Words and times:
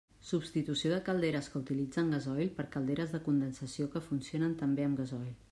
Substitució 0.27 0.93
de 0.93 1.01
calderes 1.09 1.49
que 1.55 1.59
utilitzen 1.65 2.09
gasoil 2.15 2.49
per 2.57 2.67
calderes 2.77 3.15
de 3.17 3.21
condensació 3.29 3.89
que 3.95 4.03
funcionen 4.09 4.59
també 4.65 4.89
amb 4.89 5.05
gasoil. 5.05 5.31